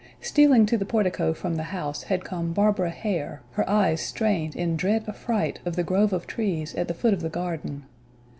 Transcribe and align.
Stealing 0.19 0.65
to 0.65 0.79
the 0.79 0.83
portico 0.83 1.31
from 1.31 1.53
the 1.57 1.65
house 1.69 2.01
had 2.05 2.23
come 2.25 2.53
Barbara 2.53 2.89
Hare, 2.89 3.43
her 3.51 3.69
eyes 3.69 4.01
strained 4.01 4.55
in 4.55 4.75
dread 4.75 5.03
affright 5.07 5.59
on 5.63 5.73
the 5.73 5.83
grove 5.83 6.11
of 6.11 6.25
trees 6.25 6.73
at 6.73 6.87
the 6.87 6.95
foot 6.95 7.13
of 7.13 7.21
the 7.21 7.29
garden. 7.29 7.83